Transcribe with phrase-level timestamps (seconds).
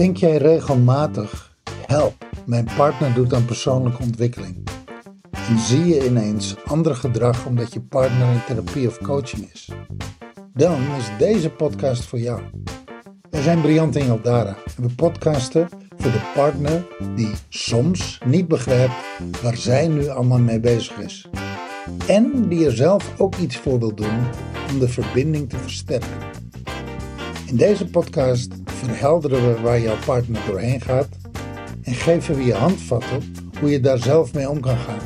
[0.00, 4.68] Denk jij regelmatig, help, mijn partner doet aan persoonlijke ontwikkeling.
[5.30, 9.68] En zie je ineens ander gedrag omdat je partner in therapie of coaching is?
[10.54, 12.40] Dan is deze podcast voor jou.
[13.30, 16.86] Wij zijn Briant en Jaldara en we podcasten voor de partner
[17.16, 18.94] die soms niet begrijpt
[19.42, 21.28] waar zij nu allemaal mee bezig is.
[22.06, 24.18] En die er zelf ook iets voor wil doen
[24.70, 26.18] om de verbinding te versterken.
[27.46, 28.52] In deze podcast
[28.84, 31.08] verhelderen we waar jouw partner doorheen gaat
[31.82, 33.22] en geven we je handvatten
[33.60, 35.00] hoe je daar zelf mee om kan gaan,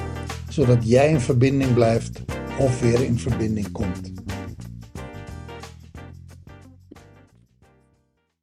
[0.49, 2.21] zodat jij in verbinding blijft
[2.59, 4.13] of weer in verbinding komt.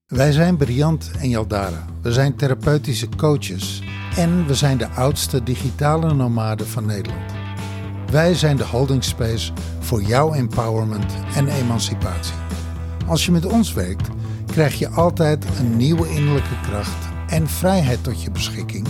[0.05, 1.85] Wij zijn Briant en Jaldara.
[2.01, 3.83] We zijn therapeutische coaches
[4.15, 7.31] en we zijn de oudste digitale nomaden van Nederland.
[8.11, 12.33] Wij zijn de holding space voor jouw empowerment en emancipatie.
[13.07, 14.09] Als je met ons werkt,
[14.51, 18.87] krijg je altijd een nieuwe innerlijke kracht en vrijheid tot je beschikking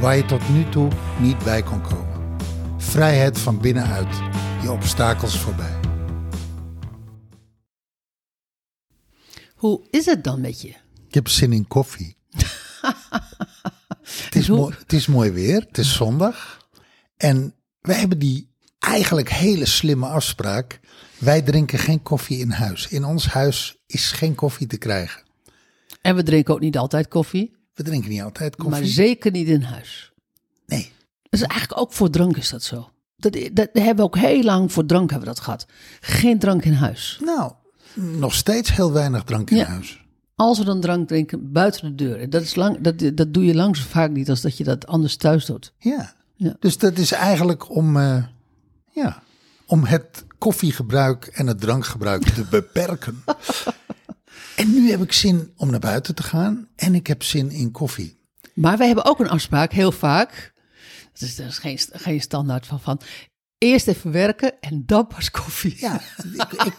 [0.00, 0.88] waar je tot nu toe
[1.20, 2.36] niet bij kon komen.
[2.76, 4.16] Vrijheid van binnenuit,
[4.62, 5.76] je obstakels voorbij.
[9.54, 10.68] Hoe is het dan met je?
[11.08, 12.16] Ik heb zin in koffie.
[14.24, 16.68] het, is mooi, het is mooi weer, het is zondag.
[17.16, 20.80] En wij hebben die eigenlijk hele slimme afspraak.
[21.18, 22.88] Wij drinken geen koffie in huis.
[22.88, 25.22] In ons huis is geen koffie te krijgen.
[26.02, 27.56] En we drinken ook niet altijd koffie.
[27.74, 28.80] We drinken niet altijd koffie.
[28.80, 30.12] Maar zeker niet in huis.
[30.66, 30.92] Nee.
[31.22, 32.90] Dat is eigenlijk ook voor drank is dat zo.
[33.16, 35.66] Dat, dat hebben we ook heel lang voor drank hebben we dat gehad.
[36.00, 37.20] Geen drank in huis.
[37.24, 37.52] Nou,
[37.94, 39.64] nog steeds heel weinig drank in Ja.
[39.64, 40.06] huis.
[40.34, 42.30] Als we dan drank drinken, buiten de deur.
[42.30, 44.86] Dat, is lang, dat, dat doe je lang zo vaak niet als dat je dat
[44.86, 45.72] anders thuis doet.
[45.78, 46.14] Ja.
[46.34, 46.56] Ja.
[46.60, 48.24] Dus dat is eigenlijk om, eh,
[48.92, 49.22] ja,
[49.68, 53.24] om het koffiegebruik en het drankgebruik te beperken.
[54.56, 57.70] en nu heb ik zin om naar buiten te gaan en ik heb zin in
[57.70, 58.18] koffie.
[58.54, 60.52] Maar wij hebben ook een afspraak, heel vaak.
[61.12, 63.00] Dat is, geen, geen standaard van, van.
[63.58, 65.74] Eerst even werken en dan pas koffie.
[65.78, 66.00] Ja,
[66.32, 66.72] ik, ik,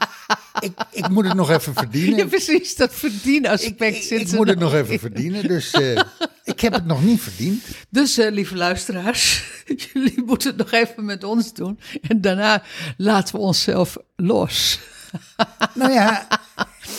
[0.60, 2.18] ik, ik moet het nog even verdienen.
[2.18, 5.00] Ja, precies, dat verdienen-aspect ik, zit ik moet het nog even in.
[5.00, 6.02] verdienen, dus eh,
[6.44, 7.64] ik heb het nog niet verdiend.
[7.90, 9.44] Dus eh, lieve luisteraars,
[9.94, 11.80] jullie moeten het nog even met ons doen.
[12.02, 12.64] En daarna
[12.98, 14.80] laten we onszelf los.
[15.74, 16.28] Nou ja,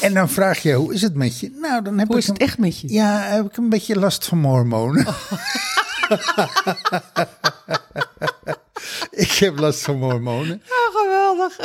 [0.01, 1.51] en dan vraag je, hoe is het met je?
[1.61, 2.93] Nou, dan heb Hoe ik is het een- echt met je?
[2.93, 5.07] Ja, heb ik een beetje last van mijn hormonen.
[9.41, 10.63] ik heb last van hormonen.
[10.69, 11.59] Oh, geweldig.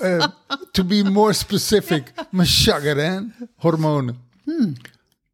[0.00, 0.26] Eh,
[0.72, 4.16] to be more specific, mijn chagrin hormonen.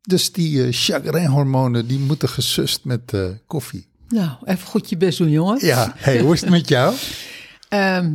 [0.00, 3.88] Dus die eh chagrin hormonen, die moeten gesust met eh, koffie.
[4.09, 5.66] Nou, even goed je best doen, jongen.
[5.66, 6.94] Ja, hey, hoe is het met jou?
[7.69, 8.15] Ehm,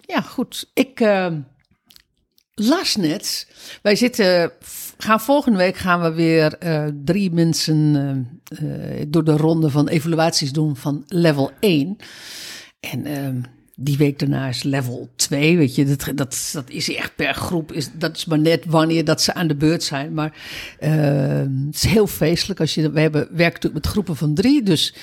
[0.00, 0.70] ja, goed.
[0.74, 1.40] Ik ehm,
[2.54, 3.48] las net.
[3.82, 4.52] Wij zitten.
[4.98, 7.94] Gaan volgende week gaan we weer eh, drie mensen
[8.44, 11.96] eh, eh, door de ronde van evaluaties doen van level 1.
[12.80, 13.40] En ehm,
[13.76, 15.56] die week daarna is level 2.
[15.56, 17.72] Weet je, dat, dat, dat is echt per groep.
[17.72, 20.14] Is, dat is maar net wanneer dat ze aan de beurt zijn.
[20.14, 20.38] Maar
[20.78, 22.60] ehm, het is heel feestelijk.
[22.60, 24.62] Als je, we hebben, werken natuurlijk met groepen van drie.
[24.62, 24.94] Dus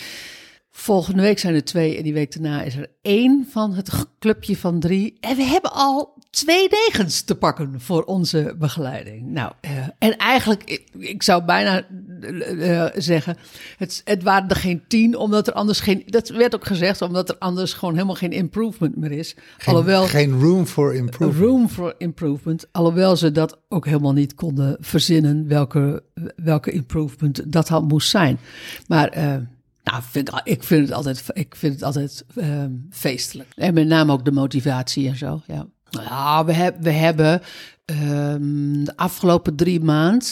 [0.74, 4.58] Volgende week zijn er twee en die week daarna is er één van het clubje
[4.58, 5.18] van drie.
[5.20, 9.28] En we hebben al twee degens te pakken voor onze begeleiding.
[9.32, 11.84] Nou, eh, en eigenlijk, ik, ik zou bijna
[12.22, 13.38] eh, eh, zeggen,
[13.78, 17.30] het, het waren er geen tien, omdat er anders geen, dat werd ook gezegd, omdat
[17.30, 19.36] er anders gewoon helemaal geen improvement meer is.
[19.58, 21.44] Geen, Alhoewel, geen room for improvement.
[21.44, 22.66] room for improvement.
[22.72, 26.04] Alhoewel ze dat ook helemaal niet konden verzinnen welke,
[26.36, 28.40] welke improvement dat had moest zijn.
[28.88, 29.36] Maar eh,
[29.84, 33.50] nou, vind, ik- ik vind het altijd, ik vind het altijd ehm, feestelijk.
[33.56, 35.42] En met name ook de motivatie en zo.
[35.48, 37.42] Ja, ja we, heb, we hebben
[37.86, 40.28] ehm, de afgelopen drie maanden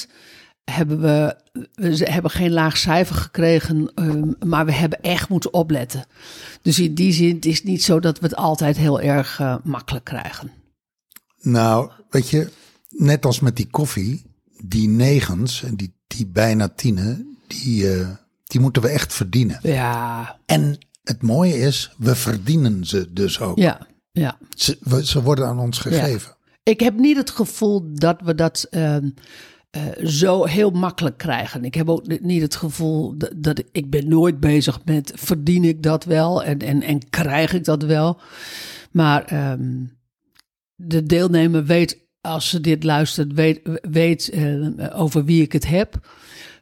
[0.71, 1.35] hebben we,
[1.73, 6.05] we hebben geen laag cijfer gekregen, ehm, maar we hebben echt moeten opletten.
[6.61, 9.39] Dus in die zin het is het niet zo dat we het altijd heel erg
[9.39, 10.51] eh, makkelijk krijgen.
[11.41, 12.49] Nou, weet je,
[12.89, 14.21] net als met die koffie,
[14.63, 18.09] die negens en die, die bijna tienen, die, eh,
[18.43, 19.59] die moeten we echt verdienen.
[19.61, 23.57] Ja, En het mooie is, we verdienen ze dus ook.
[23.57, 23.87] ja,
[24.19, 24.37] ja.
[24.55, 26.35] Ze, we- ze worden aan ons gegeven.
[26.63, 29.09] Ik heb niet het gevoel dat we dat ehm,
[29.69, 31.63] eh, zo heel makkelijk krijgen.
[31.63, 35.63] Ik heb ook niet het gevoel dat, dat ik, ik ben nooit bezig met verdien
[35.63, 38.19] ik dat wel en, en, en krijg ik dat wel.
[38.91, 39.83] Maar ehm,
[40.75, 44.67] de deelnemer weet, als ze dit luistert, weet, weet eh,
[45.01, 46.07] over wie ik het heb.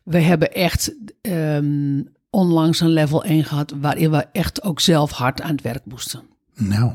[0.04, 5.42] We hebben echt ehm, onlangs een level 1 gehad waarin we echt ook zelf hard
[5.42, 6.22] aan het werk moesten.
[6.56, 6.92] Nou,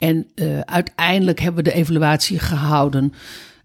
[0.00, 3.12] En eh, uiteindelijk hebben we de evaluatie gehouden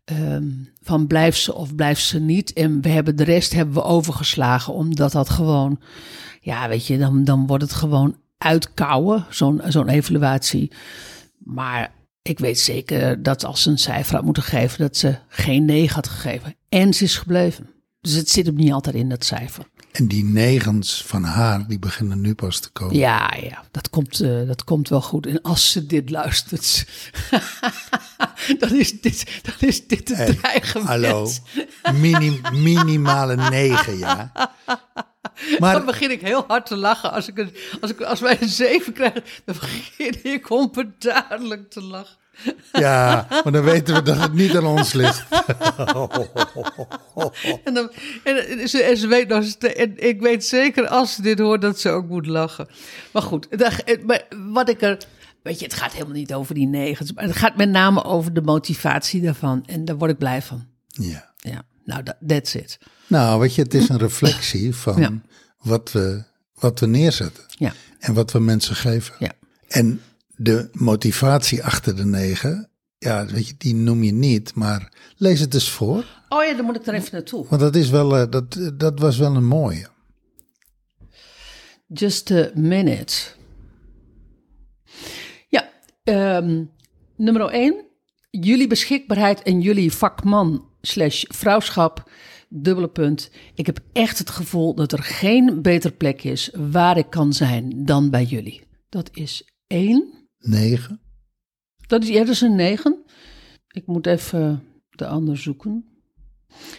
[0.05, 0.47] ehm,
[0.81, 2.53] van blijf ze of blijf ze niet.
[2.53, 5.79] En we hebben de rest hebben we overgeslagen, omdat dat gewoon,
[6.41, 10.71] ja, weet je, dan, dan wordt het gewoon uitkouwen, zo'n zo'n evaluatie.
[11.37, 11.91] Maar
[12.21, 15.95] ik weet zeker dat als ze een cijfer had moeten geven, dat ze geen 9
[15.95, 16.55] had gegeven.
[16.69, 17.69] En ze is gebleven.
[18.01, 19.65] Dus het zit hem niet altijd in dat cijfer.
[19.95, 22.95] En die negens van haar, die beginnen nu pas te komen.
[22.95, 25.25] Ja, ja, dat komt, eh, dat komt wel goed.
[25.25, 26.85] En als ze dit luistert,
[28.59, 30.87] dan is dit, dan is dit het Hey, dreigement.
[30.87, 31.29] Hallo,
[31.93, 34.31] Minim, minimale negen, ja.
[35.49, 37.11] Dan Maar begin ik heel hard te lachen.
[37.11, 37.51] Als, ik
[37.81, 42.17] als, ik, als wij een 7 krijgen, dan begin ik onbeduidelijk te lachen.
[42.73, 45.23] Ja, maar dan weten we dat het niet aan ons ligt.
[47.63, 47.91] En, dan,
[48.23, 51.79] en, ze, en ze weet nog en ik weet zeker als ze dit hoort dat
[51.79, 52.67] ze ook moet lachen.
[53.13, 54.21] Maar goed, dat- maar
[54.51, 54.97] wat ik er.
[55.43, 57.13] Weet je, het gaat helemaal niet over die negens.
[57.13, 59.63] Maar het gaat met name over de motivatie daarvan.
[59.65, 60.65] En daar word ik blij van.
[60.87, 61.33] Ja.
[61.37, 62.77] Ja, nou, dat that's it.
[63.07, 65.11] Nou, weet je, het is een reflectie van Ja.
[65.59, 66.23] wat, we,
[66.59, 67.43] wat we neerzetten.
[67.47, 69.15] Ja, En wat we mensen geven.
[69.19, 69.31] ja.
[69.67, 70.01] En
[70.37, 75.53] de motivatie achter de negen, ja, weet je, die noem je niet, maar lees het
[75.53, 76.05] eens voor.
[76.29, 77.45] Oh ja, dan moet ik er even naartoe.
[77.49, 79.87] Want dat, is wel, eh, dat, dat was wel een mooie.
[81.87, 83.13] Just a minute.
[85.47, 85.69] Ja,
[86.03, 86.63] ehm,
[87.15, 87.85] nummer 1.
[88.29, 92.11] Jullie beschikbaarheid en jullie vakman slash vrouwschap.
[92.49, 93.31] Dubbele punt.
[93.55, 97.85] Ik heb echt het gevoel dat er geen beter plek is waar ik kan zijn
[97.85, 98.61] dan bij jullie.
[98.89, 100.24] Dat is één.
[100.47, 100.99] Negen.
[101.87, 103.03] Dat is, ja, dat is een 9.
[103.67, 105.85] Ik moet even de ander zoeken.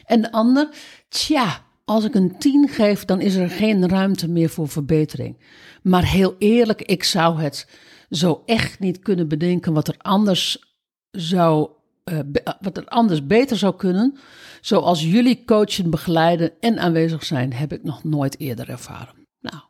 [0.05, 0.69] En de ander,
[1.09, 5.39] tja, als ik een 10 geef, dan is er geen ruimte meer voor verbetering.
[5.83, 7.69] Maar heel eerlijk, ik zou het
[8.11, 10.75] zo echt niet kunnen bedenken wat er anders
[11.11, 11.71] zou,
[12.05, 14.17] eh, be- wat er anders beter zou kunnen.
[14.61, 19.15] Zoals jullie coachen, begeleiden en aanwezig zijn, heb ik nog nooit eerder ervaren.
[19.41, 19.63] Nou,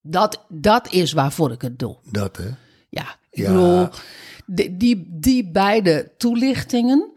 [0.00, 1.96] dat, dat is waarvoor ik het doe.
[2.10, 2.50] Dat hè.
[2.88, 3.52] Ja, ik Ja.
[3.52, 3.88] bedoel,
[4.46, 7.10] die, die, die beide toelichtingen,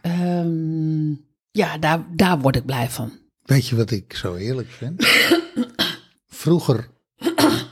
[0.00, 1.10] ehm,
[1.50, 3.12] ja, daar, daar word ik blij van.
[3.42, 5.06] Weet je wat ik zo eerlijk vind?
[6.28, 6.88] vroeger,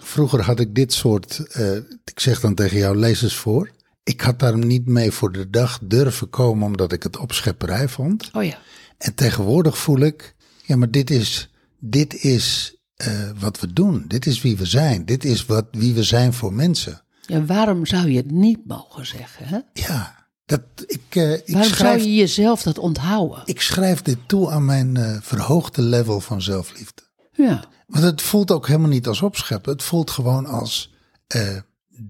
[0.00, 3.70] vroeger had ik dit soort, eh, ik zeg dan tegen jou, lees eens voor.
[4.04, 8.30] Ik had daar niet mee voor de dag durven komen omdat ik het opschepperij vond.
[8.32, 8.58] Oh ja.
[8.98, 14.04] En tegenwoordig voel ik, ja, maar dit is, dit is eh, wat we doen.
[14.06, 15.04] Dit is wie we zijn.
[15.04, 17.02] Dit is wat, wie we zijn voor mensen.
[17.28, 19.46] Ja, waarom zou je het niet mogen zeggen?
[19.46, 19.58] Hè?
[19.72, 23.42] Ja, dat, ik, eh, ik, Waarom schrijf, zou je jezelf dat onthouden?
[23.44, 27.02] ik schrijf dit toe aan mijn eh, verhoogde level van zelfliefde.
[27.32, 29.72] Ja, Want het voelt ook helemaal niet als opscheppen.
[29.72, 30.94] Het voelt gewoon als
[31.26, 31.56] eh,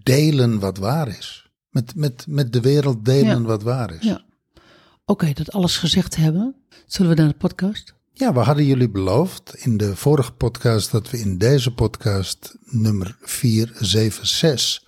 [0.02, 1.50] delen wat waar is.
[1.70, 3.46] Met, met, met de wereld delen Ja.
[3.46, 4.02] wat waar is.
[4.04, 4.26] ja.
[5.04, 6.54] Oké, dat alles gezegd hebben.
[6.86, 7.94] Zullen we naar de podcast?
[8.12, 13.16] Ja, we hadden jullie beloofd in de vorige podcast dat we in deze podcast nummer
[13.20, 14.82] 476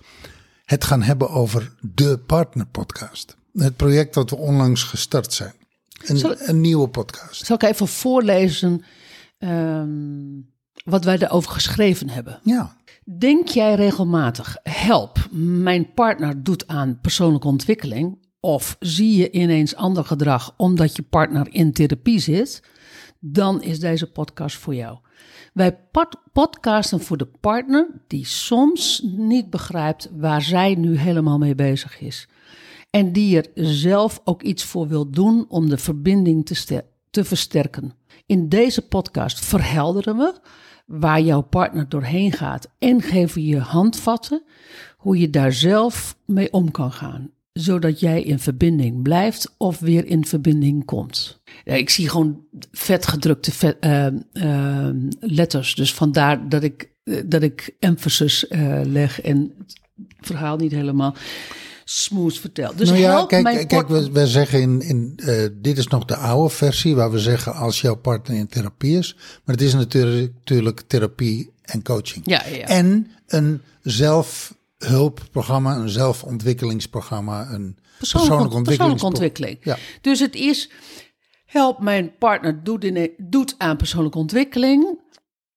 [0.71, 3.35] het gaan hebben over de partnerpodcast.
[3.53, 5.53] Het project dat we onlangs gestart zijn.
[6.05, 7.45] Een, Zal- een nieuwe podcast.
[7.45, 8.83] Zal ik even voorlezen
[9.37, 9.89] ehm,
[10.83, 12.39] wat wij erover geschreven hebben?
[12.43, 12.75] Ja,
[13.17, 18.17] Denk jij regelmatig, help, mijn partner doet aan persoonlijke ontwikkeling?
[18.39, 22.63] Of zie je ineens ander gedrag omdat je partner in therapie zit?
[23.19, 24.97] Dan is deze podcast voor jou.
[25.53, 31.55] Wij pod- podcasten voor de partner die soms niet begrijpt waar zij nu helemaal mee
[31.55, 32.27] bezig is.
[32.89, 37.93] En die er zelf ook iets voor wil doen om de verbinding te, te versterken.
[38.25, 40.33] In deze podcast verhelderen we
[40.85, 44.43] waar jouw partner doorheen gaat en geven je handvatten
[44.97, 47.31] hoe je daar zelf mee om kan gaan.
[47.53, 51.41] Zodat jij in verbinding blijft of weer in verbinding komt.
[51.63, 54.89] Ja, ik zie gewoon vet gedrukte vet, eh,
[55.19, 55.75] letters.
[55.75, 58.45] Dus vandaar dat ik, eh, dat ik emphasis
[58.83, 59.53] leg en
[60.17, 61.15] het verhaal niet helemaal
[61.85, 62.75] smooth vertel.
[62.75, 65.19] Dus nou ja, help kijk, mijn kijk we, we zeggen in, in
[65.61, 69.15] dit is nog de oude versie waar we zeggen als jouw partner in therapie is.
[69.43, 72.21] Maar het is natuurlijk, natuurlijk therapie en coaching.
[72.25, 72.65] Ja, ja.
[72.65, 73.61] En een
[74.81, 79.57] zelfhulpprogramma, een zelfontwikkelingsprogramma, een persoonlijke, ontwikkeling.
[79.63, 79.77] Ja.
[80.01, 80.69] Dus het is,
[81.45, 84.99] help, mijn partner doet, in, doet aan persoonlijke ontwikkeling.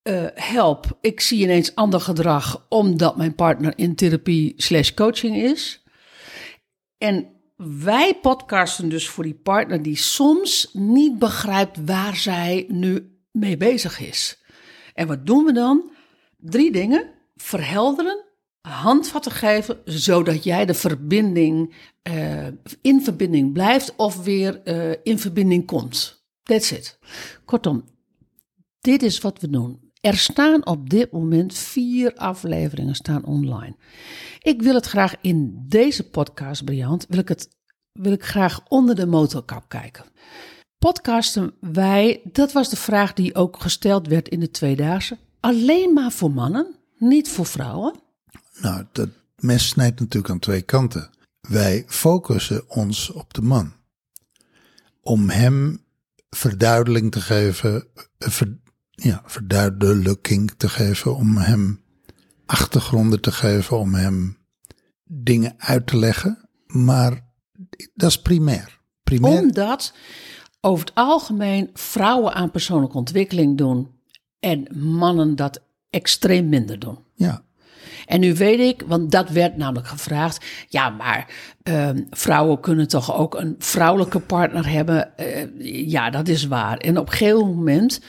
[0.03, 5.83] Eh, help, ik zie ineens ander gedrag omdat mijn partner in therapie slash coaching is.
[6.99, 13.57] En wij podcasten dus voor die partner die soms niet begrijpt waar zij nu mee
[13.57, 14.43] bezig is.
[14.95, 15.91] En wat doen we dan?
[16.37, 17.11] Drie dingen.
[17.37, 18.24] Verhelderen,
[18.69, 21.75] handvatten geven, zodat jij de verbinding
[22.09, 22.47] uh,
[22.81, 26.25] in verbinding blijft of weer uh, in verbinding komt.
[26.43, 26.99] That's it.
[27.45, 27.85] Kortom,
[28.81, 29.93] dit is wat we doen.
[30.01, 33.77] Er staan op dit moment vier afleveringen staan online.
[34.39, 37.49] Ik wil het graag in deze podcast, Briant, wil ik het
[37.93, 40.05] wil ik graag onder de motorkap kijken.
[40.79, 46.13] Podcasten wij, dat was de vraag die ook gesteld werd in de tweedaagse, alleen maar
[46.13, 47.95] voor mannen, niet voor vrouwen?
[48.61, 49.09] Nou, dat
[49.39, 51.11] mes snijdt natuurlijk aan twee kanten.
[51.41, 53.73] Wij focussen ons op de man.
[55.01, 55.85] Om hem
[56.31, 57.87] verduidelijking te geven,
[58.19, 58.59] ver,
[58.91, 61.83] ja, verduidelijking te geven, om hem
[62.47, 64.39] achtergronden te geven, om hem
[65.05, 66.49] dingen uit te leggen.
[66.67, 67.33] Maar
[67.95, 68.81] dat is primair.
[69.03, 69.43] primair.
[69.43, 69.95] Omdat
[70.61, 73.91] over het algemeen vrouwen aan persoonlijke ontwikkeling doen
[74.39, 76.99] en mannen dat extreem minder doen.
[77.15, 77.45] Ja.
[78.07, 80.45] En nu weet ik, want dat werd namelijk gevraagd.
[80.69, 81.31] Ja, maar
[81.69, 85.11] uh, vrouwen kunnen toch ook een vrouwelijke partner hebben?
[85.21, 86.77] Uh, ja, dat is waar.
[86.77, 88.01] En op een gegeven moment.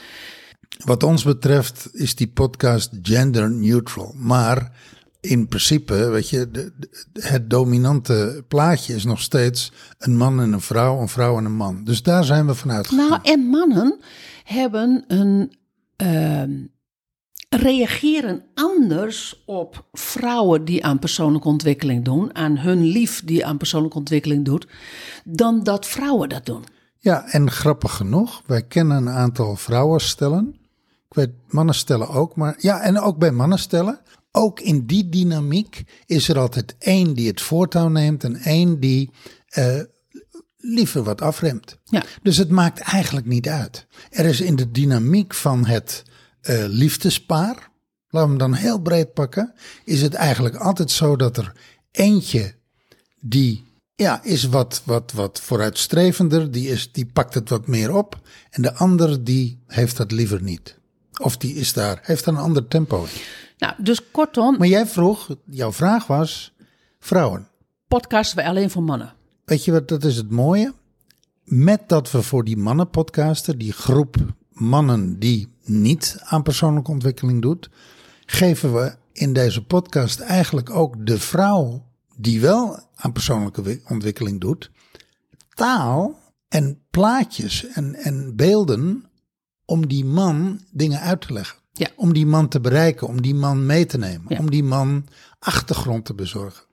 [0.84, 4.14] Wat ons betreft is die podcast gender neutral.
[4.16, 4.72] Maar
[5.20, 6.72] in principe, weet je, de,
[7.12, 11.56] het dominante plaatje is nog steeds een man en een vrouw, een vrouw en een
[11.56, 11.84] man.
[11.84, 13.08] Dus daar zijn we vanuit gegaan.
[13.08, 13.98] Nou, en mannen
[14.44, 15.56] hebben een.
[16.02, 16.66] Uh,
[17.56, 23.98] reageren anders op vrouwen die aan persoonlijke ontwikkeling doen, aan hun lief die aan persoonlijke
[23.98, 24.66] ontwikkeling doet,
[25.24, 26.64] dan dat vrouwen dat doen.
[26.98, 30.56] Ja, en grappig genoeg, wij kennen een aantal vrouwenstellen.
[31.08, 34.00] Ik weet, mannenstellen ook, maar ja, en ook bij mannenstellen.
[34.32, 39.10] Ook in die dynamiek is er altijd één die het voortouw neemt en één die
[39.58, 39.80] uh,
[40.56, 41.78] liever wat afremt.
[41.84, 42.02] Ja.
[42.22, 43.86] Dus het maakt eigenlijk niet uit.
[44.10, 46.02] Er is in de dynamiek van het
[46.48, 47.70] uh, liefdespaar,
[48.08, 51.52] laten we hem dan heel breed pakken, is het eigenlijk altijd zo dat er
[51.90, 52.54] eentje
[53.20, 58.20] die ja, is wat, wat, wat vooruitstrevender, die, is, die pakt het wat meer op.
[58.50, 60.78] En de ander die heeft dat liever niet.
[61.22, 63.20] Of die is daar, heeft een ander tempo in.
[63.58, 64.56] Nou, dus kortom.
[64.58, 66.54] Maar jij vroeg, jouw vraag was,
[66.98, 67.48] vrouwen.
[67.88, 69.14] Podcasten wij alleen voor mannen?
[69.44, 70.72] Weet je wat, dat is het mooie.
[71.44, 74.16] Met dat we voor die mannenpodcaster, die groep
[74.50, 77.70] mannen die niet aan persoonlijke ontwikkeling doet,
[78.26, 81.84] geven we in deze podcast eigenlijk ook de vrouw
[82.16, 84.70] die wel aan persoonlijke ontwikkeling doet,
[85.54, 86.18] taal
[86.48, 89.04] en plaatjes en, en beelden
[89.64, 91.58] om die man dingen uit te leggen.
[91.72, 91.88] Ja.
[91.96, 95.06] Om die man te bereiken, om die man mee te nemen, om die man
[95.38, 96.64] achtergrond te bezorgen.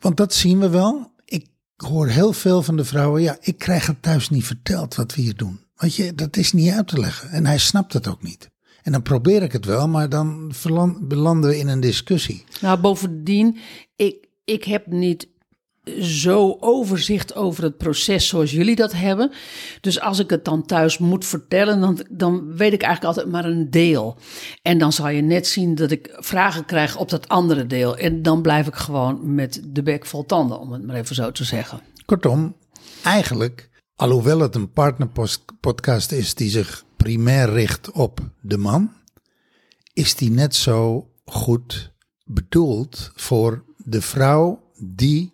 [0.00, 1.12] Want dat zien we wel.
[1.24, 1.46] Ik
[1.76, 5.22] hoor heel veel van de vrouwen, ja, ik krijg het thuis niet verteld wat we
[5.22, 5.60] hier doen.
[5.82, 7.28] Want je, dat is niet uit te leggen.
[7.30, 8.50] En hij snapt het ook niet.
[8.82, 10.52] En dan probeer ik het wel, maar dan
[11.00, 12.44] belanden we in een discussie.
[12.60, 13.58] Nou, bovendien,
[13.96, 15.28] ik, ik heb niet
[16.00, 19.32] zo overzicht over het proces zoals jullie dat hebben.
[19.80, 23.44] Dus als ik het dan thuis moet vertellen, dan, dan weet ik eigenlijk altijd maar
[23.44, 24.16] een deel.
[24.62, 27.96] En dan zal je net zien dat ik vragen krijg op dat andere deel.
[27.96, 31.32] En dan blijf ik gewoon met de bek vol tanden, om het maar even zo
[31.32, 31.80] te zeggen.
[32.04, 32.56] Kortom,
[33.02, 33.70] eigenlijk
[34.02, 38.92] Alhoewel het een partnerpodcast is die zich primair richt op de man,
[39.92, 41.92] is die net zo goed
[42.24, 45.32] bedoeld voor de vrouw die.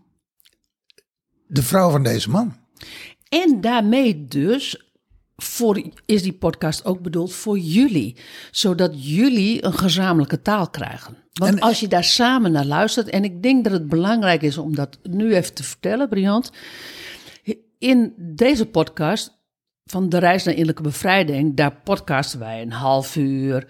[1.46, 2.56] de vrouw van deze man.
[3.28, 4.92] En daarmee dus
[5.36, 8.16] voor, is die podcast ook bedoeld voor jullie.
[8.50, 11.16] Zodat jullie een gezamenlijke taal krijgen.
[11.32, 14.74] Want als je daar samen naar luistert, en ik denk dat het belangrijk is om
[14.74, 16.50] dat nu even te vertellen, Briant
[17.78, 19.36] in deze podcast
[19.84, 23.66] van de reis naar innerlijke bevrijding, daar podcasten wij een half uur,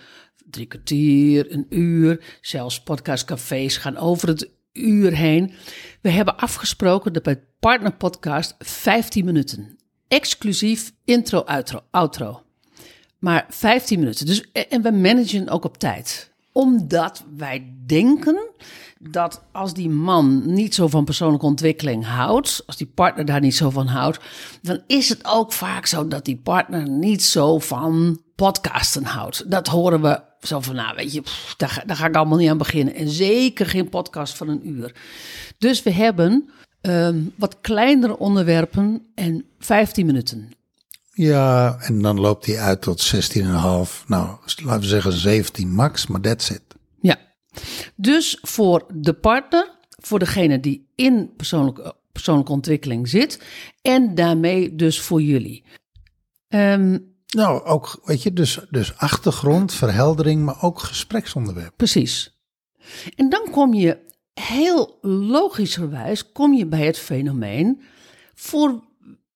[0.50, 2.38] drie kwartier, een uur.
[2.40, 5.52] Zelfs podcastcafés gaan over het uur heen.
[6.00, 9.78] We hebben afgesproken dat bij partnerpodcast 15 minuten.
[10.08, 12.42] Exclusief intro, outro, outro.
[13.18, 14.26] Maar 15 minuten.
[14.26, 16.32] Dus, en we managen ook op tijd.
[16.52, 18.50] Omdat wij denken
[18.98, 23.56] dat als die man niet zo van persoonlijke ontwikkeling houdt, als die partner daar niet
[23.56, 24.18] zo van houdt,
[24.62, 29.50] dan is het ook vaak zo dat die partner niet zo van podcasten houdt.
[29.50, 31.22] Dat horen we zo van, nou weet je,
[31.56, 32.94] daar, daar, ga ik allemaal niet aan beginnen.
[32.94, 34.94] En zeker geen podcast van een uur.
[35.58, 36.50] Dus we hebben
[36.80, 40.50] ehm, wat kleinere onderwerpen en 15 minuten.
[41.12, 43.42] Ja, en dan loopt hij uit tot 16,5.
[44.06, 46.67] Nou, laten we zeggen 17 max, maar that's it.
[47.96, 53.42] Dus voor de partner, voor degene die in persoonlijke, persoonlijke ontwikkeling zit
[53.82, 55.64] en daarmee dus voor jullie.
[56.48, 61.72] Um, nou, ook, weet je, dus, dus achtergrond, verheldering, maar ook gespreksonderwerp.
[61.76, 62.36] Precies.
[63.16, 64.06] En dan kom je
[64.40, 67.82] heel logischerwijs kom je bij het fenomeen
[68.34, 68.86] voor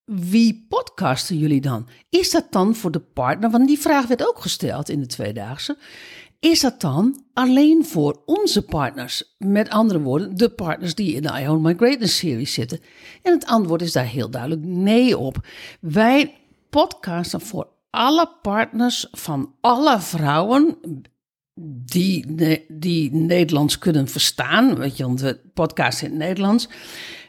[0.04, 1.88] wie podcasten jullie dan?
[2.08, 3.50] Is dat dan voor de partner?
[3.50, 5.78] Want die vraag werd ook gesteld in de tweedaagse.
[6.42, 9.34] Is dat dan alleen voor onze partners?
[9.38, 12.80] Met andere woorden, de partners die in de I Own My Greatness series zitten.
[13.22, 15.46] En het antwoord is daar heel duidelijk nee op.
[15.80, 16.34] Wij
[16.70, 20.78] podcasten voor alle partners van alle vrouwen
[21.84, 22.24] die,
[22.68, 24.74] die Nederlands kunnen verstaan.
[24.74, 26.68] Weet je, want we podcasten in het Nederlands.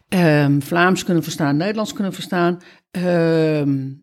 [0.10, 2.62] Um, Vlaams kunnen verstaan, Nederlands kunnen verstaan.
[2.92, 4.03] Um,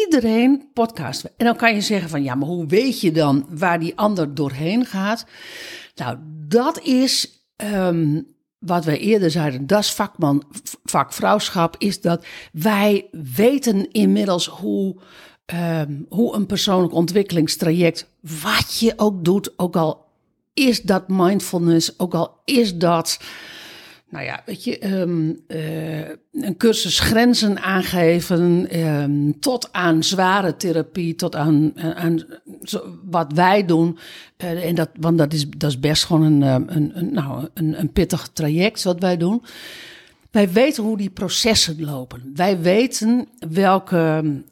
[0.00, 3.80] iedereen podcasten En dan kan je zeggen van, ja, maar hoe weet je dan waar
[3.80, 5.26] die ander doorheen gaat?
[5.94, 6.16] Nou,
[6.48, 8.26] dat is um,
[8.58, 10.44] wat wij eerder zeiden, dat is vakman,
[10.84, 14.96] vakvrouwschap, is dat wij weten inmiddels hoe,
[15.54, 18.06] um, hoe een persoonlijk ontwikkelingstraject,
[18.42, 20.04] wat je ook doet, ook al
[20.54, 23.18] is dat mindfulness, ook al is dat
[24.12, 31.14] nou ja, weet je, um, uh, een cursus grenzen aangeven um, tot aan zware therapie,
[31.14, 32.24] tot aan, aan
[32.62, 33.98] zo, wat wij doen.
[34.44, 37.48] Uh, en dat, want dat is, dat is best gewoon een, ehm, een, een, nou,
[37.54, 39.42] een, een pittig traject wat wij doen.
[40.30, 42.32] Wij weten hoe die processen lopen.
[42.34, 44.42] Wij weten welke,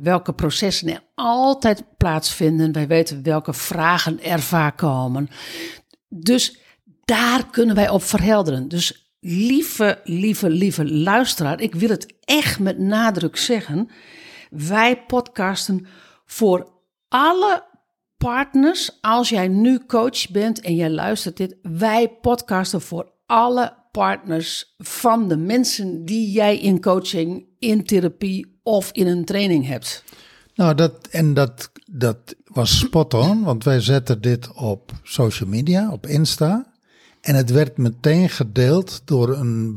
[0.00, 2.72] welke processen er altijd plaatsvinden.
[2.72, 5.30] Wij weten welke vragen er vaak komen.
[6.08, 6.58] Dus
[7.10, 8.68] daar kunnen wij op verhelderen.
[8.68, 13.88] Dus lieve, lieve, lieve luisteraar, ik wil het echt met nadruk zeggen.
[14.50, 15.86] Wij podcasten
[16.24, 16.72] voor
[17.08, 17.64] alle
[18.16, 18.98] partners.
[19.00, 25.28] Als jij nu coach bent en jij luistert dit, wij podcasten voor alle partners van
[25.28, 30.04] de mensen die jij in coaching, in therapie of in een training hebt.
[30.54, 35.90] Nou, dat, en dat, dat was spot on, want wij zetten dit op social media,
[35.92, 36.69] op Insta.
[37.20, 39.76] En het werd meteen gedeeld door een,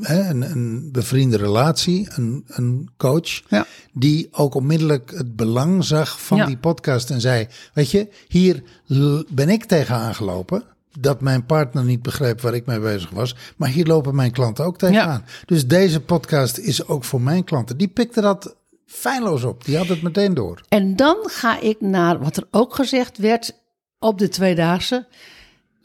[0.00, 3.66] hè, een, een, bevriende relatie, een, een coach, ja.
[3.92, 8.62] die ook onmiddellijk het belang zag van die podcast en zei: Weet je, hier
[9.28, 10.62] ben ik tegenaan gelopen.
[10.98, 13.36] Dat mijn partner niet begreep waar ik mee bezig was.
[13.56, 15.22] Maar hier lopen mijn klanten ook tegenaan.
[15.26, 15.44] Ja.
[15.44, 17.76] Dus deze podcast is ook voor mijn klanten.
[17.76, 19.64] Die pikte dat feilloos op.
[19.64, 20.60] Die had het meteen door.
[20.68, 23.54] En dan ga ik naar wat er ook gezegd werd
[23.98, 25.06] op de tweedaagse.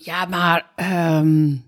[0.04, 0.72] Ja, maar
[1.22, 1.64] um,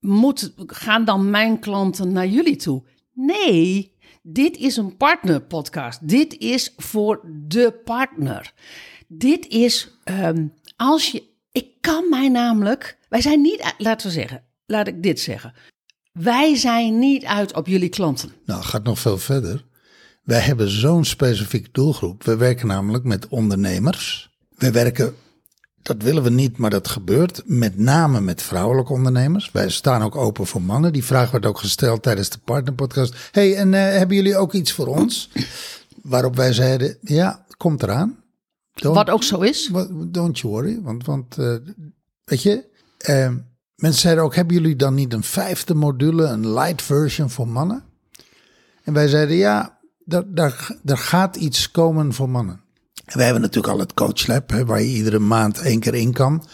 [0.00, 2.82] moet, gaan dan mijn klanten naar jullie toe?
[3.12, 6.08] Nee, dit is een partnerpodcast.
[6.08, 8.52] Dit is voor de partner.
[9.08, 11.22] Dit is um, als je.
[11.52, 12.98] Ik kan mij namelijk.
[13.08, 13.74] Wij zijn niet.
[13.78, 14.44] Laten we zeggen.
[14.66, 15.54] Laat ik dit zeggen.
[16.12, 18.32] Wij zijn niet uit op jullie klanten.
[18.44, 19.64] Nou, gaat nog veel verder.
[20.22, 22.24] Wij hebben zo'n specifieke doelgroep.
[22.24, 24.30] We werken namelijk met ondernemers.
[24.56, 25.14] We werken
[25.86, 29.50] dat willen we niet, maar dat gebeurt met name met vrouwelijke ondernemers.
[29.52, 30.92] Wij staan ook open voor mannen.
[30.92, 33.14] Die vraag werd ook gesteld tijdens de partnerpodcast.
[33.32, 35.30] hey, en uh, hebben jullie ook iets voor ons?
[36.02, 38.16] Waarop wij zeiden, ja, komt eraan.
[38.72, 39.70] Don't, Wat ook zo is.
[40.06, 41.56] Don't you worry, want, want uh,
[42.24, 42.64] weet je,
[43.08, 43.32] uh,
[43.76, 47.84] mensen zeiden ook, hebben jullie dan niet een vijfde module, een light version voor mannen?
[48.82, 52.60] En wij zeiden, ja, daar, daar, daar gaat iets komen voor mannen.
[53.06, 56.46] We hebben natuurlijk al het coachlab, hè, waar je iedere maand één keer in kan.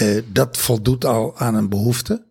[0.00, 2.24] Uh, dat voldoet al aan een behoefte.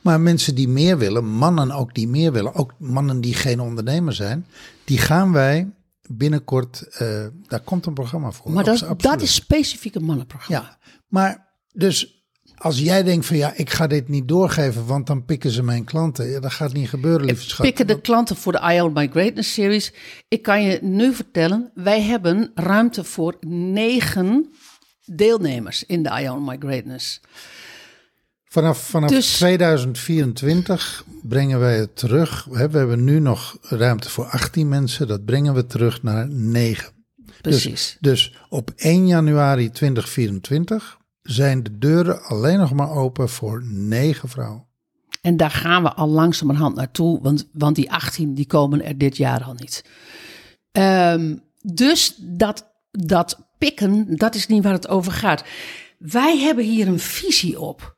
[0.00, 4.12] Maar mensen die meer willen, mannen ook die meer willen, ook mannen die geen ondernemer
[4.12, 4.46] zijn,
[4.84, 5.72] die gaan wij
[6.08, 8.52] binnenkort, uh, daar komt een programma voor.
[8.52, 10.68] Maar dat, dat is specifiek een mannenprogramma.
[10.68, 10.78] Ja,
[11.08, 12.17] maar dus
[12.58, 15.84] als jij denkt van ja, ik ga dit niet doorgeven, want dan pikken ze mijn
[15.84, 16.30] klanten.
[16.30, 17.66] Ja, dat gaat niet gebeuren, lieve schat.
[17.66, 19.92] Pikken de klanten voor de I My Greatness series.
[20.28, 24.52] Ik kan je nu vertellen, wij hebben ruimte voor negen
[25.04, 27.20] deelnemers in de I My Greatness.
[28.44, 32.46] Vanaf, vanaf 2024 dus- brengen wij het terug.
[32.50, 35.08] We hebben nu nog ruimte voor 18 mensen.
[35.08, 36.92] Dat brengen we terug naar 9.
[37.16, 37.96] Dus- Precies.
[38.00, 40.97] Dus, dus op 1 januari 2024
[41.28, 44.66] zijn de deuren alleen nog maar open voor negen vrouwen.
[45.20, 49.16] En daar gaan we al langzamerhand naartoe, want, want die 18 die komen er dit
[49.16, 49.84] jaar al niet.
[50.72, 55.44] Um, dus dat, dat pikken, dat is niet waar het over gaat.
[55.98, 57.96] Wij hebben hier een visie op.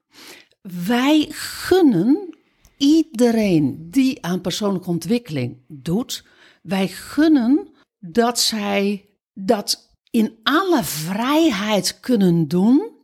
[0.84, 2.34] Wij gunnen
[2.76, 6.24] iedereen die aan persoonlijke ontwikkeling doet,
[6.62, 12.98] wij gunnen dat zij dat in alle vrijheid kunnen doen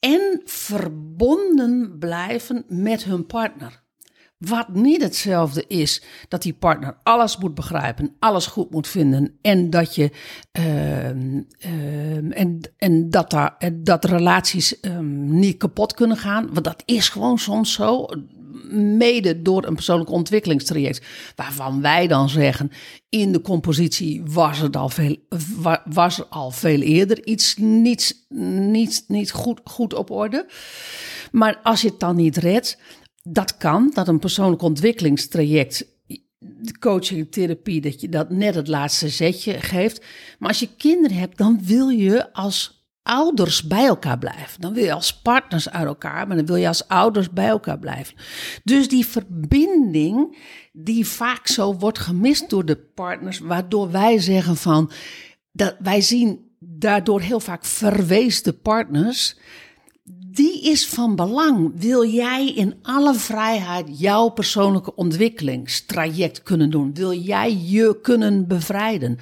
[0.00, 3.84] en verbonden blijven met hun partner.
[4.38, 9.70] Wat niet hetzelfde is dat die partner alles moet begrijpen, alles goed moet vinden en
[9.70, 10.10] dat je
[10.52, 16.48] ehm, ehm, en, en dat, daar, dat relaties ehm, niet kapot kunnen gaan.
[16.52, 18.06] Want dat is gewoon soms zo.
[18.70, 21.06] Mede door een persoonlijk ontwikkelingstraject.
[21.36, 22.70] Waarvan wij dan zeggen:
[23.08, 25.16] in de compositie was, het al veel,
[25.84, 28.26] was er al veel eerder iets niet,
[28.68, 30.46] niet, niet goed, goed op orde.
[31.32, 32.78] Maar als je het dan niet redt,
[33.22, 35.86] dat kan, dat een persoonlijk ontwikkelingstraject,
[36.78, 40.04] coaching, therapie, dat je dat net het laatste zetje geeft.
[40.38, 42.75] Maar als je kinderen hebt, dan wil je als
[43.06, 44.60] ouders bij elkaar blijven.
[44.60, 47.78] Dan wil je als partners uit elkaar, maar dan wil je als ouders bij elkaar
[47.78, 48.14] blijven.
[48.64, 50.38] Dus die verbinding
[50.72, 54.90] die vaak zo wordt gemist door de partners, waardoor wij zeggen van
[55.52, 59.36] dat wij zien daardoor heel vaak verweesde partners
[60.36, 61.72] die is van belang.
[61.74, 66.94] Wil jij in alle vrijheid jouw persoonlijke ontwikkelingstraject kunnen doen?
[66.94, 69.18] Wil jij je kunnen bevrijden?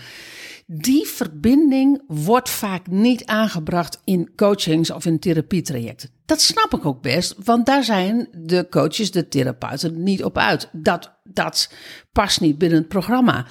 [0.67, 6.11] Die verbinding wordt vaak niet aangebracht in coachings of in therapietrajecten.
[6.27, 10.69] Dat snap ik ook best, want daar zijn de coaches, de therapeuten niet op uit.
[10.73, 11.73] Dat, dat
[12.13, 13.47] past niet binnen het programma.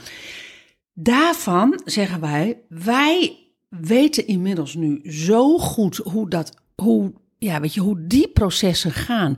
[0.93, 3.37] Daarvan zeggen wij, wij
[3.69, 9.37] weten inmiddels nu zo goed hoe dat, hoe ja, weet je, hoe die processen gaan.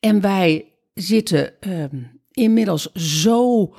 [0.00, 1.84] En wij zitten uh,
[2.32, 3.74] inmiddels zo,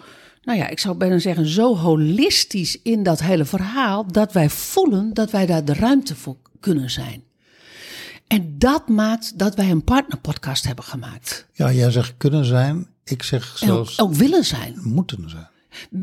[0.45, 5.13] nou ja, ik zou bijna zeggen, zo holistisch in dat hele verhaal, dat wij voelen
[5.13, 7.23] dat wij daar de ruimte voor kunnen zijn.
[8.27, 11.47] En dat maakt dat wij een partnerpodcast hebben gemaakt.
[11.53, 13.99] Ja, jij zegt kunnen zijn, ik zeg zelfs.
[13.99, 14.79] Ook, ook, willen zijn.
[14.83, 15.47] Moeten zijn.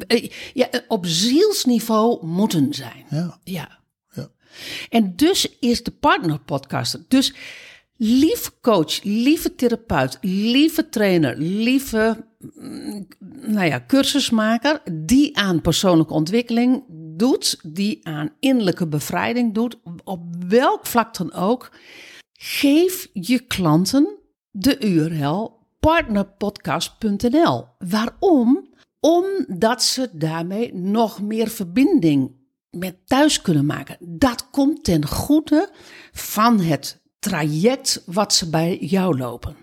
[0.07, 3.05] Eh, ja, op zielsniveau moeten zijn.
[3.11, 3.39] Ja.
[3.45, 3.81] ja.
[4.89, 6.99] En dus is de partnerpodcast.
[7.09, 7.35] Dus
[8.05, 13.07] lieve coach, lieve therapeut, lieve trainer, lieve mm,
[13.47, 16.85] nou ja, cursusmaker die aan persoonlijke ontwikkeling
[17.17, 21.73] doet, die aan innerlijke bevrijding doet, op welk vlak dan ook,
[22.33, 24.19] geef je klanten
[24.51, 27.67] de URL partnerpodcast.nl.
[27.79, 28.71] Waarom?
[29.01, 32.33] Omdat ze daarmee nog meer verbinding
[32.71, 33.97] met thuis kunnen maken.
[34.01, 35.71] Dat komt ten goede
[36.13, 39.57] van het traject wat ze bij jou lopen.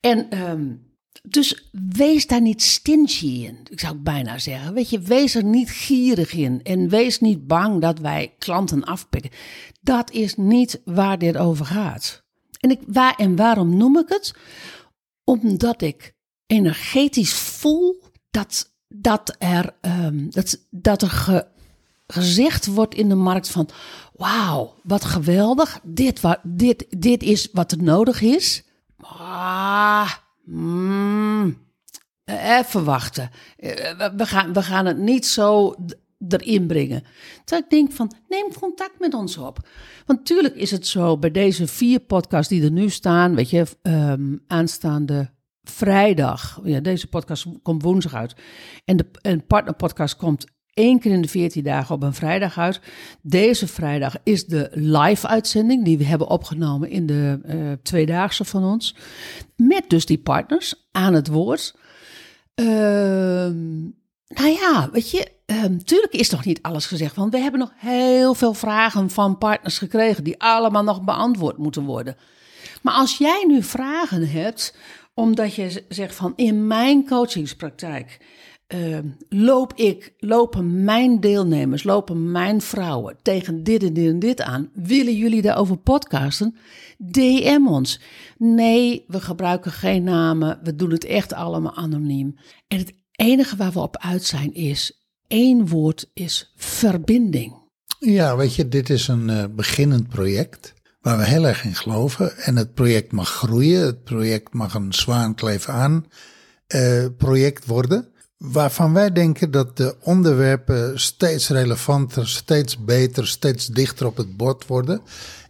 [0.00, 0.86] En um,
[1.22, 4.74] dus wees daar niet stingy in, ik zou bijna zeggen.
[4.74, 9.30] Weet je, wees er niet gierig in en wees niet bang dat wij klanten afpikken.
[9.80, 12.22] Dat is niet waar dit over gaat.
[12.60, 14.34] En, ik, waar, en waarom noem ik het?
[15.24, 16.14] Omdat ik
[16.46, 21.46] energetisch voel dat, dat er, um, dat, dat er ge,
[22.12, 23.68] gezegd wordt in de markt van...
[24.12, 28.64] wauw, wat geweldig, dit, wat, dit, dit is wat er nodig is.
[29.00, 30.12] Ah,
[30.44, 31.58] mm,
[32.24, 33.30] even wachten.
[33.56, 35.74] Eh, we gaan, we gaan het niet zo
[36.28, 37.02] erin brengen.
[37.44, 39.68] Terwijl ik denk van, neem contact met ons op.
[40.06, 43.34] Want natuurlijk is het zo, bij deze vier podcasts die er nu staan...
[43.34, 45.30] weet je, um, aanstaande
[45.62, 46.60] vrijdag...
[46.64, 48.34] Ja, deze podcast komt woensdag uit.
[48.84, 50.46] En de en partnerpodcast komt
[50.78, 52.80] één keer in de 14 dagen op een vrijdag uit.
[53.22, 58.96] Deze vrijdag is de live-uitzending die we hebben opgenomen in de uh, tweedaagse van ons.
[59.56, 61.74] Met dus die partners aan het woord.
[62.54, 62.66] Uh,
[64.28, 67.16] nou ja, weet je, natuurlijk ehm, is nog niet alles gezegd.
[67.16, 71.84] Want we hebben nog heel veel vragen van partners gekregen die allemaal nog beantwoord moeten
[71.84, 72.16] worden.
[72.82, 74.76] Maar als jij nu vragen hebt,
[75.14, 78.18] omdat je zegt van in mijn coachingspraktijk
[78.74, 84.40] uh, loop ik, lopen mijn deelnemers, lopen mijn vrouwen tegen dit en dit en dit
[84.40, 84.70] aan.
[84.74, 86.56] Willen jullie daarover podcasten?
[86.98, 88.00] DM ons.
[88.38, 90.58] Nee, we gebruiken geen namen.
[90.62, 92.36] We doen het echt allemaal anoniem.
[92.66, 97.56] En het enige waar we op uit zijn is, één woord is verbinding.
[97.98, 102.36] Ja, weet je, dit is een uh, beginnend project waar we heel erg in geloven.
[102.36, 103.86] En het project mag groeien.
[103.86, 106.06] Het project mag een zwaankleef aan
[106.74, 114.06] uh, project worden waarvan wij denken dat de onderwerpen steeds relevanter, steeds beter, steeds dichter
[114.06, 115.00] op het bord worden.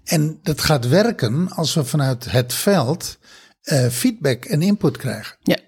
[0.04, 3.18] En dat gaat werken als we vanuit het veld
[3.62, 5.36] uh, feedback en input krijgen.
[5.42, 5.58] Ja.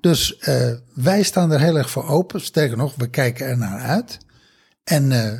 [0.00, 2.40] Dus uh, wij staan er heel erg voor open.
[2.40, 4.18] Sterker nog, we kijken er naar uit.
[4.84, 5.32] En uh,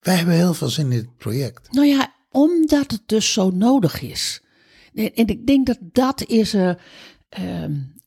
[0.00, 1.72] wij hebben heel veel zin in dit project.
[1.72, 4.42] Nou ja, omdat het dus zo nodig is.
[4.94, 6.54] En ik denk dat dat is.
[6.54, 6.74] Uh,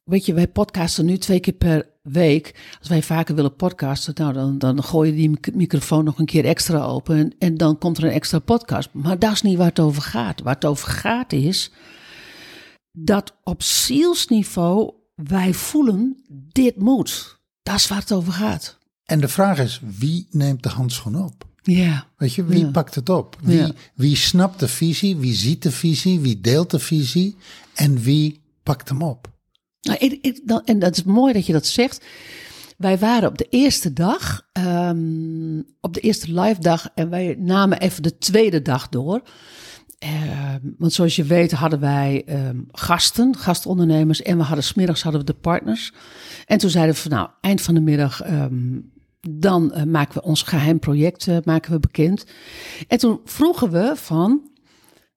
[0.04, 2.76] weet je, wij podcasten nu twee keer per week.
[2.80, 6.46] Als wij vaker willen podcasten, nou, dan, dan gooi je die microfoon nog een keer
[6.46, 7.18] extra open.
[7.18, 8.90] En, en dan komt er een extra podcast.
[8.92, 10.42] Maar dat is niet waar het over gaat.
[10.42, 11.72] Waar het over gaat is
[12.92, 17.40] dat op zielsniveau wij voelen, dit moet.
[17.64, 18.78] Dat is waar het over gaat.
[19.06, 21.46] En de vraag is, wie neemt de handschoen op?
[21.64, 22.08] Ja.
[22.18, 22.72] Weet je, wie Ja.
[22.72, 23.38] pakt het op?
[23.42, 23.72] Wie, Ja.
[23.96, 25.16] wie snapt de visie?
[25.16, 26.20] Wie ziet de visie?
[26.20, 27.36] Wie deelt de visie?
[27.74, 29.34] En wie pakt hem op?
[30.66, 32.06] En dat is mooi dat je dat zegt.
[32.78, 37.80] Wij waren op de eerste dag, ehm, op de eerste live dag, en wij namen
[37.80, 39.22] even de tweede dag door.
[40.00, 45.22] Ehm, want zoals je weet hadden wij ehm, gasten, gastondernemers, en we hadden smiddags hadden
[45.22, 45.94] we de partners.
[46.46, 48.22] En toen zeiden we van nou, eind van de middag,
[49.30, 52.26] dan eh, maken we ons geheim project eh, maken we bekend.
[52.88, 54.50] En toen vroegen we van,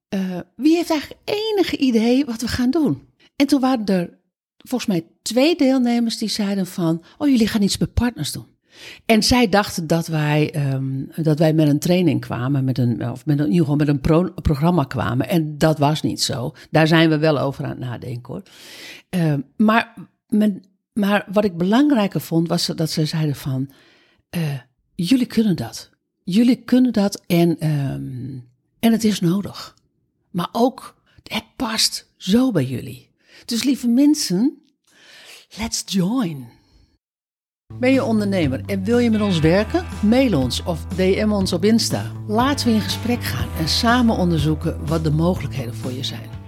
[0.09, 3.07] eh, wie heeft eigenlijk enige idee wat we gaan doen?
[3.35, 4.18] En toen waren er
[4.67, 8.45] volgens mij twee deelnemers die zeiden van, oh jullie gaan iets met partners doen.
[9.05, 13.25] En zij dachten dat wij, ehm, dat wij met een training kwamen, met een, of
[13.25, 15.29] met een, met een pro- programma kwamen.
[15.29, 16.55] En dat was niet zo.
[16.71, 18.43] Daar zijn we wel over aan het nadenken hoor.
[19.09, 19.93] Ehm, maar,
[20.27, 23.69] men- maar wat ik belangrijker vond, was dat ze zeiden van,
[24.29, 24.41] eh,
[24.95, 25.89] jullie kunnen dat.
[26.23, 28.37] Jullie kunnen dat en, ehm,
[28.79, 29.75] en het is nodig.
[30.29, 33.08] Maar ook, het past zo bij jullie.
[33.45, 34.61] Dus lieve mensen,
[35.57, 36.47] let's join.
[37.73, 39.85] Ben je ondernemer en wil je met ons werken?
[40.03, 42.11] Mail ons of DM ons op Insta.
[42.27, 46.38] Laten we in gesprek gaan en samen onderzoeken wat de mogelijkheden voor je zijn.